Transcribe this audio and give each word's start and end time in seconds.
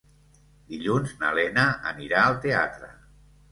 Dilluns 0.71 1.13
na 1.19 1.35
Lena 1.41 1.67
anirà 1.93 2.25
al 2.25 2.41
teatre. 2.49 2.93